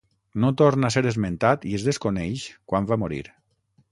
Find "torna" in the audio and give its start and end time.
0.61-0.89